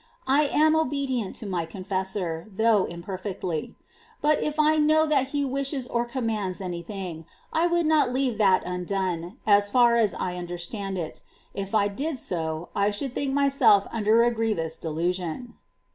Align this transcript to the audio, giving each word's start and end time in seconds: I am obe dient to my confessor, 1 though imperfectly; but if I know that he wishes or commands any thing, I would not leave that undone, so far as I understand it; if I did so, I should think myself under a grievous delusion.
I 0.25 0.45
am 0.45 0.75
obe 0.75 0.89
dient 1.07 1.35
to 1.35 1.45
my 1.45 1.67
confessor, 1.67 2.47
1 2.49 2.49
though 2.55 2.85
imperfectly; 2.85 3.75
but 4.19 4.41
if 4.41 4.59
I 4.59 4.77
know 4.77 5.05
that 5.05 5.27
he 5.27 5.45
wishes 5.45 5.87
or 5.87 6.05
commands 6.05 6.59
any 6.59 6.81
thing, 6.81 7.27
I 7.53 7.67
would 7.67 7.85
not 7.85 8.11
leave 8.11 8.39
that 8.39 8.63
undone, 8.65 9.37
so 9.45 9.61
far 9.61 9.97
as 9.97 10.15
I 10.15 10.37
understand 10.37 10.97
it; 10.97 11.21
if 11.53 11.75
I 11.75 11.87
did 11.87 12.17
so, 12.17 12.69
I 12.75 12.89
should 12.89 13.13
think 13.13 13.33
myself 13.33 13.85
under 13.91 14.23
a 14.23 14.31
grievous 14.33 14.75
delusion. 14.75 15.53